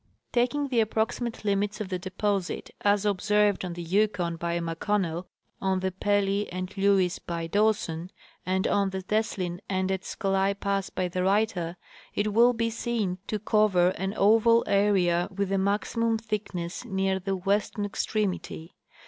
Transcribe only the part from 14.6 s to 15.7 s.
area, with the